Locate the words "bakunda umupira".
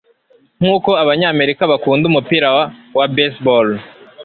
1.71-2.47